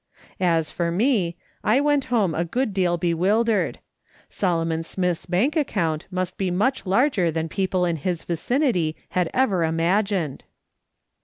[0.39, 3.77] As for me, I went home a good deal bewildered.
[4.31, 9.63] Solomon Smith's bank account must be much larger than people in his vicinity had ever
[9.63, 10.43] imagined.